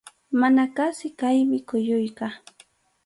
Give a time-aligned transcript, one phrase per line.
[0.39, 2.27] Mana qasi kaymi kuyuyqa.